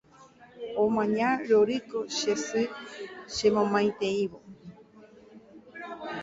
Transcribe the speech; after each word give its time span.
Omaña 0.83 1.29
rorýko 1.49 1.99
che 2.15 2.33
sy 2.45 2.63
chemomaiteívo 3.33 4.39